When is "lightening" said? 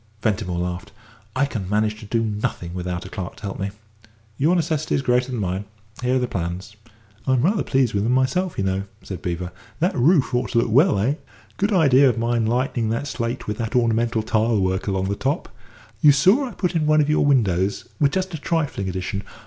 12.47-12.89